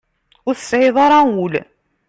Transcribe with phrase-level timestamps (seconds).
[0.47, 1.53] Ur tesɛiḍ ara ul.